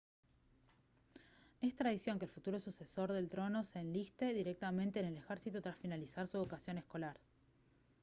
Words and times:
es 1.61 1.75
tradición 1.75 2.17
que 2.17 2.25
el 2.25 2.31
futuro 2.31 2.59
sucesor 2.59 3.11
del 3.13 3.29
trono 3.29 3.63
se 3.63 3.77
enliste 3.81 4.33
directamente 4.33 4.99
en 4.99 5.05
el 5.05 5.17
ejército 5.17 5.61
tras 5.61 5.77
finalizar 5.77 6.25
su 6.27 6.37
educación 6.37 6.79
escolar 6.79 7.15